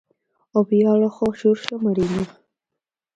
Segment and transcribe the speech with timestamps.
[0.59, 2.25] O biólogo Xurxo Mariño.